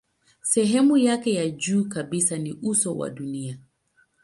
[0.41, 3.59] Sehemu yake ya juu kabisa ni uso wa dunia.